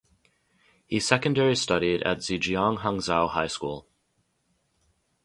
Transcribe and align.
He 0.87 0.99
secondary 0.99 1.55
studied 1.55 2.01
at 2.01 2.21
Zhejiang 2.21 2.79
Hangzhou 2.79 3.29
High 3.29 3.45
School. 3.45 3.87